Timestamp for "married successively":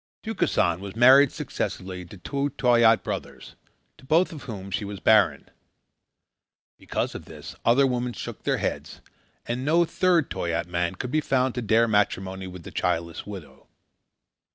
0.95-2.03